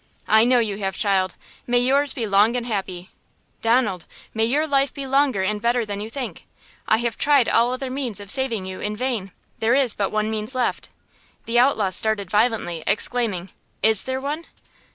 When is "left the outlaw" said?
10.55-11.91